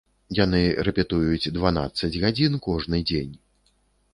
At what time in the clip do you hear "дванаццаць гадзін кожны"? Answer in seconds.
1.57-3.03